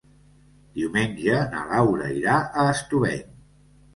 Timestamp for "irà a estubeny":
2.21-3.23